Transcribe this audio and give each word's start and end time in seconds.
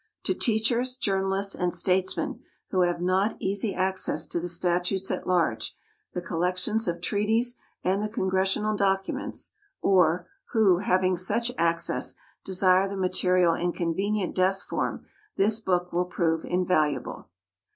To 0.23 0.33
teachers, 0.33 0.97
journalists, 0.97 1.53
and 1.53 1.75
statesmen, 1.75 2.41
who 2.71 2.81
have 2.81 3.01
not 3.03 3.37
easy 3.39 3.71
access 3.75 4.25
to 4.29 4.39
the 4.39 4.47
Statutes 4.47 5.11
at 5.11 5.27
Large, 5.27 5.75
the 6.15 6.21
collections 6.23 6.87
of 6.87 7.01
treaties, 7.01 7.55
and 7.83 8.01
the 8.01 8.09
congressional 8.09 8.75
documents, 8.75 9.51
or, 9.79 10.27
who, 10.53 10.79
having 10.79 11.17
such 11.17 11.51
access, 11.55 12.15
desire 12.43 12.89
the 12.89 12.97
material 12.97 13.53
in 13.53 13.73
convenient 13.73 14.35
desk 14.35 14.67
form, 14.67 15.05
this 15.37 15.59
book 15.59 15.93
will 15.93 16.05
prove 16.05 16.45
invaluable. 16.45 17.29